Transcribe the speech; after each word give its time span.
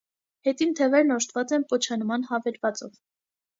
Հետին 0.47 0.73
թևերն 0.79 1.17
օժտված 1.17 1.55
են 1.59 1.67
պոչանման 1.75 2.27
հավելվածով։ 2.33 3.01